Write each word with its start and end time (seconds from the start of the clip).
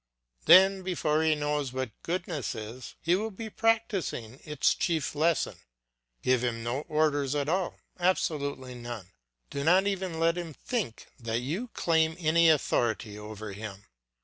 Then 0.45 0.81
before 0.81 1.21
he 1.21 1.35
knows 1.35 1.71
what 1.73 1.91
goodness 2.01 2.55
is, 2.55 2.95
he 3.03 3.15
will 3.15 3.29
be 3.29 3.51
practising 3.51 4.39
its 4.43 4.73
chief 4.73 5.13
lesson. 5.13 5.57
Give 6.23 6.43
him 6.43 6.63
no 6.63 6.81
orders 6.89 7.35
at 7.35 7.47
all, 7.47 7.77
absolutely 7.99 8.73
none. 8.73 9.11
Do 9.51 9.63
not 9.63 9.85
even 9.85 10.19
let 10.19 10.39
him 10.39 10.55
think 10.55 11.05
that 11.19 11.41
you 11.41 11.67
claim 11.75 12.15
any 12.17 12.49
authority 12.49 13.15
over 13.15 13.53
him. 13.53 13.85